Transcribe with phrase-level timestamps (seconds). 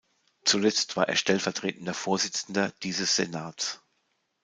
[0.45, 3.81] Zuletzt war er stellvertretender Vorsitzender dieses Senats.